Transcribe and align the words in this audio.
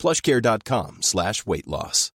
plushcare.com 0.00 1.04
slash 1.04 1.44
weight 1.44 1.68
loss. 1.68 2.08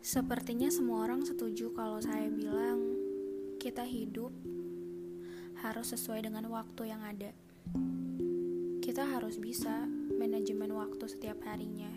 Sepertinya 0.00 0.72
semua 0.72 1.06
orang 1.06 1.22
setuju 1.22 1.70
kalau 1.76 2.02
saya 2.02 2.26
bilang 2.32 2.98
kita 3.62 3.86
hidup 3.86 4.34
harus 5.60 5.92
sesuai 5.92 6.24
dengan 6.24 6.48
waktu 6.48 6.88
yang 6.88 7.04
ada. 7.04 7.30
Kita 8.80 9.06
harus 9.06 9.36
bisa 9.36 9.86
manajemen 10.16 10.72
waktu 10.72 11.04
setiap 11.04 11.38
harinya, 11.46 11.92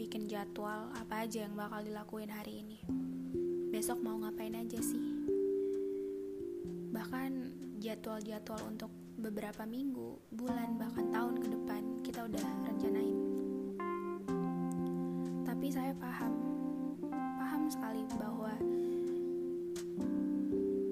bikin 0.00 0.26
jadwal 0.26 0.90
apa 0.96 1.28
aja 1.28 1.44
yang 1.44 1.54
bakal 1.54 1.84
dilakuin 1.84 2.32
hari 2.32 2.64
ini. 2.64 2.80
Besok 3.70 4.00
mau 4.02 4.18
ngapain 4.18 4.58
aja 4.58 4.80
sih? 4.82 5.11
Bahkan 6.92 7.30
jadwal-jadwal 7.80 8.60
untuk 8.68 8.92
beberapa 9.16 9.64
minggu, 9.64 10.20
bulan, 10.28 10.76
bahkan 10.76 11.08
tahun 11.08 11.40
ke 11.40 11.48
depan 11.48 11.82
kita 12.04 12.28
udah 12.28 12.44
rencanain. 12.68 13.16
Tapi 15.48 15.66
saya 15.72 15.96
paham, 15.96 16.32
paham 17.10 17.62
sekali 17.72 18.04
bahwa 18.20 18.52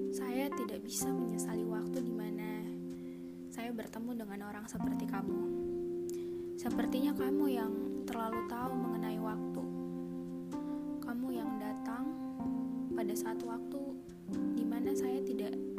saya 0.09 0.49
tidak 0.57 0.81
bisa 0.81 1.05
menyesali 1.13 1.61
waktu 1.69 2.01
di 2.01 2.13
mana 2.17 2.65
saya 3.53 3.69
bertemu 3.69 4.25
dengan 4.25 4.49
orang 4.49 4.65
seperti 4.65 5.05
kamu. 5.05 5.41
Sepertinya 6.57 7.13
kamu 7.13 7.45
yang 7.45 7.73
terlalu 8.09 8.41
tahu 8.49 8.73
mengenai 8.73 9.21
waktu. 9.21 9.63
Kamu 11.05 11.27
yang 11.29 11.61
datang 11.61 12.09
pada 12.97 13.13
saat 13.13 13.37
waktu 13.45 13.81
di 14.57 14.65
mana 14.65 14.95
saya 14.97 15.19
tidak 15.21 15.70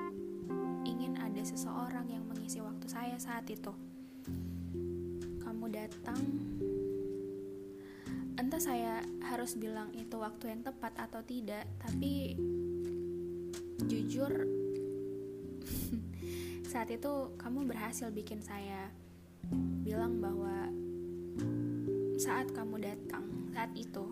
ada 1.42 1.58
seseorang 1.58 2.06
yang 2.06 2.22
mengisi 2.30 2.62
waktu 2.62 2.86
saya 2.86 3.18
saat 3.18 3.42
itu. 3.50 3.74
Kamu 5.42 5.74
datang 5.74 6.22
entah 8.38 8.62
saya 8.62 9.02
harus 9.26 9.58
bilang 9.58 9.90
itu 9.90 10.22
waktu 10.22 10.54
yang 10.54 10.62
tepat 10.62 10.94
atau 10.94 11.18
tidak, 11.26 11.66
tapi 11.82 12.38
jujur 13.90 14.30
saat 16.70 16.94
itu 16.94 17.34
kamu 17.34 17.66
berhasil 17.66 18.14
bikin 18.14 18.38
saya 18.38 18.94
bilang 19.82 20.22
bahwa 20.22 20.70
saat 22.22 22.54
kamu 22.54 22.86
datang 22.86 23.50
saat 23.50 23.74
itu 23.74 24.06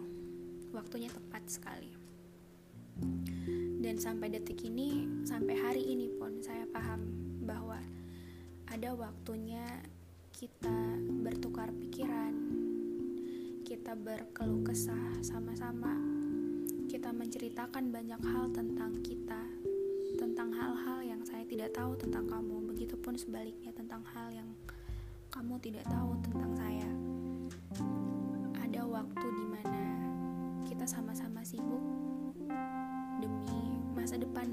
waktunya 0.74 1.06
tepat 1.06 1.46
sekali 1.46 1.94
dan 3.78 4.02
sampai 4.02 4.34
detik 4.34 4.66
ini 4.66 5.06
sampai 5.22 5.54
hari 5.54 5.94
ini 5.94 6.10
pun 6.18 6.42
saya 6.42 6.66
paham 6.68 7.19
bahwa 7.42 7.80
ada 8.70 8.94
waktunya 8.94 9.64
kita 10.36 10.76
bertukar 11.24 11.68
pikiran 11.74 12.34
kita 13.66 13.94
berkeluh 13.94 14.62
kesah 14.66 15.20
sama-sama 15.22 15.94
kita 16.90 17.14
menceritakan 17.14 17.94
banyak 17.94 18.18
hal 18.18 18.50
tentang 18.50 18.98
kita 19.02 19.40
tentang 20.18 20.52
hal-hal 20.52 21.00
yang 21.00 21.22
saya 21.24 21.46
tidak 21.46 21.72
tahu 21.72 21.96
tentang 21.96 22.28
kamu, 22.28 22.60
begitupun 22.74 23.16
sebaliknya 23.16 23.72
tentang 23.72 24.04
hal 24.12 24.28
yang 24.34 24.48
kamu 25.30 25.56
tidak 25.62 25.86
tahu 25.86 26.12
tentang 26.26 26.52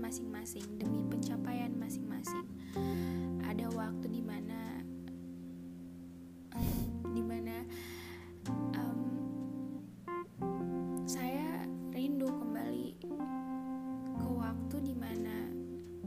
masing-masing, 0.07 0.63
demi 0.79 1.03
pencapaian 1.03 1.75
masing-masing. 1.75 2.47
Ada 3.43 3.67
waktu 3.75 4.07
di 4.07 4.23
mana 4.23 4.79
um, 8.79 8.99
saya 11.03 11.67
rindu 11.91 12.31
kembali 12.31 12.95
ke 13.03 14.27
waktu 14.31 14.75
di 14.79 14.95
mana 14.95 15.51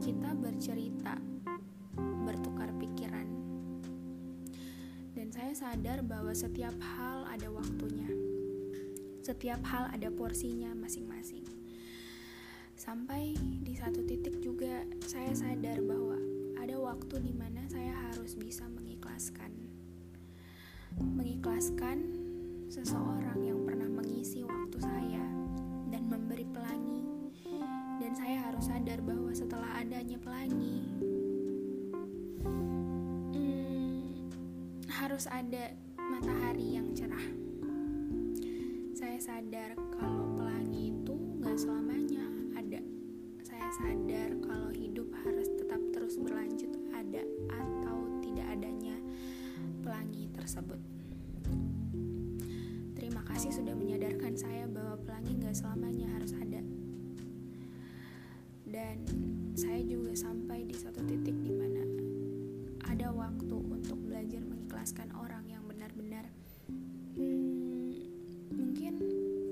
kita 0.01 0.33
bercerita, 0.33 1.21
bertukar 2.25 2.73
pikiran. 2.81 3.29
Dan 5.13 5.29
saya 5.29 5.53
sadar 5.53 6.01
bahwa 6.01 6.33
setiap 6.33 6.73
hal 6.81 7.29
ada 7.29 7.53
waktunya. 7.53 8.09
Setiap 9.21 9.61
hal 9.69 9.93
ada 9.93 10.09
porsinya 10.09 10.73
masing-masing. 10.73 11.60
Sampai 12.81 13.37
di 13.37 13.77
satu 13.77 14.01
titik 14.01 14.41
juga 14.41 14.81
saya 15.05 15.29
sadar 15.37 15.85
bahwa 15.85 16.17
ada 16.57 16.81
waktu 16.81 17.21
di 17.21 17.29
mana 17.29 17.61
saya 17.69 17.93
harus 18.09 18.33
bisa 18.33 18.65
mengikhlaskan. 18.73 19.53
Mengikhlaskan 20.97 22.09
seseorang 22.73 23.37
yang 23.45 23.61
pernah 23.69 23.85
mengisi 23.85 24.41
waktu 24.41 24.81
saya 24.81 25.21
dan 25.93 26.09
memberi 26.09 26.41
pelangi. 26.49 27.05
Dan 28.01 28.17
saya 28.17 28.49
harus 28.49 28.65
sadar 28.65 28.97
bahwa 29.05 29.29
setelah 29.29 29.77
adanya 29.77 30.17
pelangi 30.17 30.81
hmm, 33.29 34.01
harus 34.89 35.29
ada 35.29 35.69
matahari 36.01 36.81
yang 36.81 36.89
cerah. 36.97 37.29
Saya 38.97 39.21
sadar 39.21 39.77
kalau 40.01 40.33
pelangi 40.33 40.89
itu 40.89 41.13
gak 41.45 41.61
selamanya 41.61 42.10
sadar 43.81 44.29
kalau 44.45 44.69
hidup 44.77 45.09
harus 45.25 45.49
tetap 45.57 45.81
terus 45.89 46.13
berlanjut 46.21 46.69
ada 46.93 47.25
atau 47.49 47.97
tidak 48.21 48.45
adanya 48.53 48.93
pelangi 49.81 50.29
tersebut. 50.37 50.77
Terima 52.93 53.25
kasih 53.25 53.49
sudah 53.49 53.73
menyadarkan 53.73 54.37
saya 54.37 54.69
bahwa 54.69 55.01
pelangi 55.01 55.33
gak 55.41 55.57
selamanya 55.57 56.13
harus 56.13 56.37
ada. 56.37 56.61
Dan 58.69 59.01
saya 59.57 59.81
juga 59.81 60.13
sampai 60.13 60.69
di 60.69 60.77
satu 60.77 61.01
titik 61.01 61.33
di 61.41 61.49
mana 61.49 61.81
ada 62.85 63.09
waktu 63.09 63.57
untuk 63.57 63.97
belajar 64.05 64.45
mengikhlaskan 64.45 65.09
orang 65.17 65.41
yang 65.49 65.65
benar-benar 65.65 66.29
hmm, 67.17 67.97
mungkin 68.53 68.93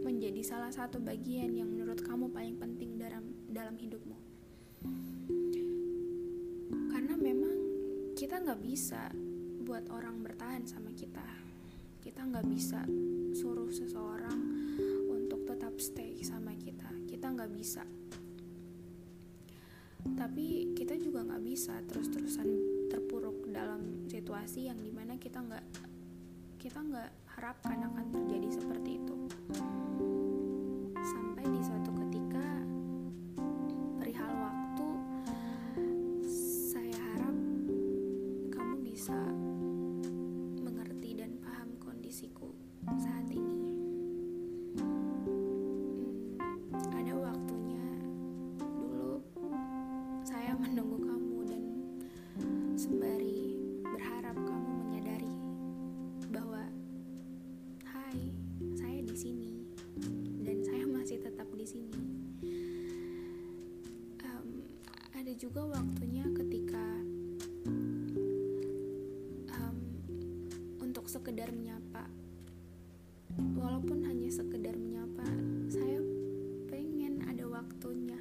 menjadi 0.05 0.41
salah 0.45 0.71
satu 0.71 1.01
bagian 1.01 1.51
yang 1.51 1.67
menurut 1.67 1.99
kamu 2.05 2.29
dalam 3.69 3.85
hidupmu? 3.85 4.17
Karena 6.89 7.13
memang 7.13 7.55
kita 8.17 8.41
nggak 8.41 8.65
bisa 8.65 9.13
buat 9.61 9.85
orang 9.93 10.25
bertahan 10.25 10.65
sama 10.65 10.89
kita. 10.97 11.21
Kita 12.01 12.25
nggak 12.25 12.49
bisa 12.49 12.81
suruh 13.37 13.69
seseorang 13.69 14.41
untuk 15.05 15.45
tetap 15.45 15.77
stay 15.77 16.17
sama 16.25 16.57
kita. 16.57 16.89
Kita 17.05 17.29
nggak 17.29 17.51
bisa. 17.53 17.85
Tapi 20.17 20.73
kita 20.73 20.97
juga 20.97 21.29
nggak 21.29 21.43
bisa 21.45 21.77
terus-terusan 21.85 22.49
terpuruk 22.89 23.53
dalam 23.53 24.09
situasi 24.09 24.65
yang 24.65 24.81
di 24.81 24.89
mana 24.89 25.21
kita 25.21 25.45
nggak 25.45 25.65
kita 26.57 26.81
nggak 26.81 27.37
harapkan 27.37 27.85
akan 27.85 28.17
terjadi 28.17 28.49
seperti 28.49 28.97
itu. 28.97 29.15
Sampai 31.05 31.45
di 31.45 31.61
suatu 31.61 31.88
juga 65.39 65.63
waktunya 65.71 66.27
ketika 66.35 66.83
um, 69.55 69.79
untuk 70.83 71.07
sekedar 71.07 71.47
menyapa. 71.55 72.11
Walaupun 73.55 74.03
hanya 74.03 74.27
sekedar 74.27 74.75
menyapa 74.75 75.23
saya 75.71 76.03
pengen 76.67 77.23
ada 77.23 77.47
waktunya. 77.47 78.19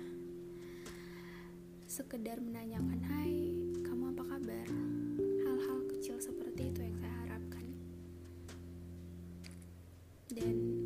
Sekedar 1.91 2.39
menanyakan 2.39 3.03
hai 3.11 3.51
kamu 3.83 4.15
apa 4.15 4.23
kabar? 4.39 4.67
Hal-hal 5.43 5.91
kecil 5.91 6.23
seperti 6.23 6.71
itu 6.71 6.87
yang 6.87 7.03
saya 7.03 7.15
harapkan. 7.27 7.67
Dan 10.31 10.78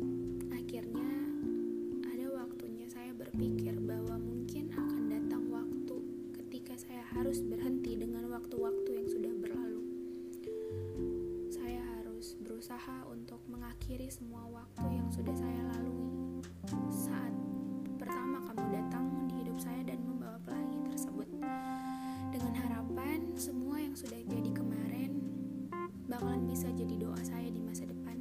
bisa 26.63 26.79
jadi 26.79 26.95
doa 26.95 27.19
saya 27.27 27.51
di 27.51 27.59
masa 27.59 27.83
depan. 27.83 28.15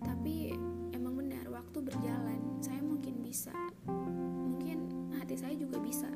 Tapi 0.00 0.56
emang 0.96 1.12
benar 1.12 1.44
waktu 1.52 1.76
berjalan 1.76 2.40
saya 2.64 2.80
mungkin 2.80 3.20
bisa. 3.20 3.52
Mungkin 4.48 5.12
hati 5.12 5.36
saya 5.36 5.52
juga 5.60 5.76
bisa 5.76 6.08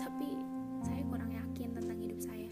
tapi 0.00 0.40
saya 0.88 1.04
kurang 1.04 1.36
yakin 1.36 1.76
tentang 1.76 2.00
hidup 2.00 2.16
saya. 2.16 2.48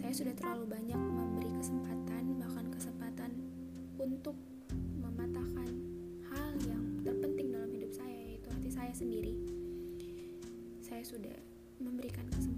Saya 0.00 0.12
sudah 0.16 0.32
terlalu 0.32 0.80
banyak 0.80 0.96
memberi 0.96 1.52
kesempatan 1.60 2.40
bahkan 2.40 2.66
kesempatan 2.72 3.30
untuk 4.00 4.40
mematahkan 5.04 5.68
hal 6.32 6.50
yang 6.64 7.04
terpenting 7.04 7.52
dalam 7.52 7.68
hidup 7.68 7.92
saya 7.92 8.16
yaitu 8.32 8.48
hati 8.48 8.72
saya 8.72 8.92
sendiri. 8.96 9.36
Saya 10.80 11.04
sudah 11.04 11.36
memberikan 11.76 12.24
kesempatan 12.32 12.57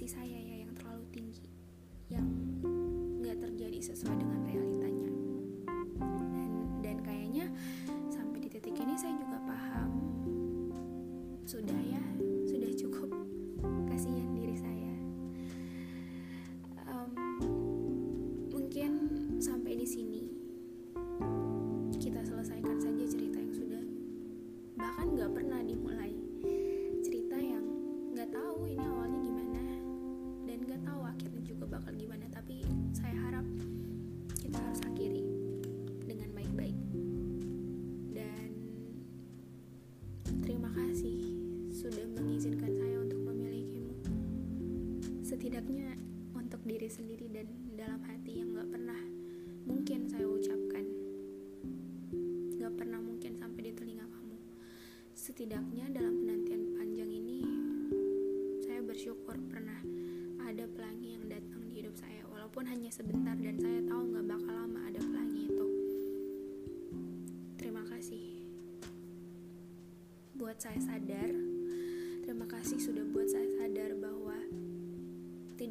ekspektasi 0.00 0.16
saya 0.16 0.38
ya 0.40 0.56
yang 0.64 0.72
terlalu 0.72 1.04
tinggi 1.12 1.44
yang 2.08 2.24
nggak 3.20 3.36
terjadi 3.36 3.92
sesuai 3.92 4.16
dengan 4.16 4.39
setidaknya 45.30 45.94
untuk 46.34 46.58
diri 46.66 46.90
sendiri 46.90 47.30
dan 47.30 47.46
dalam 47.78 48.02
hati 48.02 48.42
yang 48.42 48.50
nggak 48.50 48.66
pernah 48.66 48.98
mungkin 49.62 50.10
saya 50.10 50.26
ucapkan. 50.26 50.82
Nggak 52.58 52.74
pernah 52.74 52.98
mungkin 52.98 53.38
sampai 53.38 53.70
di 53.70 53.72
telinga 53.78 54.10
kamu. 54.10 54.34
Setidaknya 55.14 55.86
dalam 55.94 56.18
penantian 56.18 56.74
panjang 56.74 57.10
ini 57.14 57.46
saya 58.66 58.82
bersyukur 58.82 59.38
pernah 59.46 59.78
ada 60.50 60.66
pelangi 60.66 61.14
yang 61.14 61.30
datang 61.30 61.62
di 61.62 61.78
hidup 61.78 61.94
saya 61.94 62.26
walaupun 62.26 62.66
hanya 62.66 62.90
sebentar 62.90 63.38
dan 63.38 63.54
saya 63.54 63.86
tahu 63.86 64.02
nggak 64.10 64.26
bakal 64.34 64.50
lama 64.50 64.80
ada 64.90 64.98
pelangi 64.98 65.46
itu. 65.46 65.66
Terima 67.54 67.86
kasih. 67.86 68.50
Buat 70.34 70.58
saya 70.58 70.82
sadar 70.82 71.60
terima 72.30 72.46
kasih 72.46 72.78
sudah 72.78 73.02
buat 73.10 73.26
saya 73.26 73.46
sadar 73.58 73.90
bahwa 73.98 74.19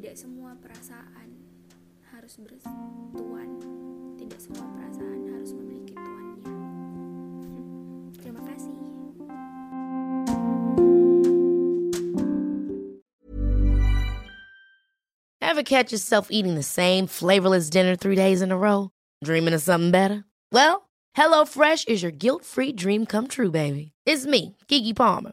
tidak 0.00 0.16
semua 0.16 0.56
perasaan 0.56 1.28
harus 2.08 2.40
bertuan 2.40 3.60
tidak 4.16 4.40
semua 4.40 4.64
perasaan 4.72 5.28
harus 5.28 5.52
memiliki 5.52 5.92
tuannya 5.92 6.48
hmm, 7.44 8.16
terima 8.16 8.40
kasih 8.48 8.72
Ever 15.44 15.60
catch 15.60 15.92
yourself 15.92 16.32
eating 16.32 16.56
the 16.56 16.64
same 16.64 17.04
flavorless 17.04 17.68
dinner 17.68 17.92
three 17.92 18.16
days 18.16 18.40
in 18.40 18.48
a 18.48 18.56
row? 18.56 18.88
Dreaming 19.20 19.52
of 19.52 19.60
something 19.60 19.90
better? 19.90 20.24
Well, 20.48 20.88
HelloFresh 21.12 21.90
is 21.90 22.00
your 22.00 22.14
guilt 22.14 22.46
free 22.46 22.72
dream 22.72 23.04
come 23.04 23.26
true, 23.26 23.50
baby. 23.50 23.92
It's 24.06 24.24
me, 24.24 24.56
Kiki 24.70 24.94
Palmer. 24.94 25.32